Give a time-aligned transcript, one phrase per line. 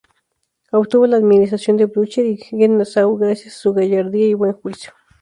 [0.71, 4.93] Obtuvo la admiración de Blücher y Gneisenau gracias a su gallardía y buen juicio.